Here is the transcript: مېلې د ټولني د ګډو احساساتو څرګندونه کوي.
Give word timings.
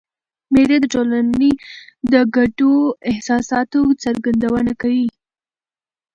مېلې 0.53 0.77
د 0.81 0.85
ټولني 0.93 1.51
د 2.11 2.13
ګډو 2.35 2.73
احساساتو 3.11 3.79
څرګندونه 4.03 4.71
کوي. 4.81 5.07